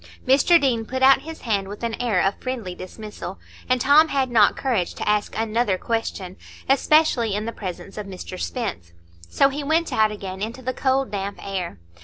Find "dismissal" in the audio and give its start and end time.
2.73-3.37